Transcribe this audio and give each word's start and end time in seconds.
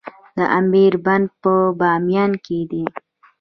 د 0.37 0.39
امیر 0.59 0.93
بند 1.05 1.27
په 1.41 1.53
بامیان 1.79 2.31
کې 2.45 2.59
دی 2.71 2.83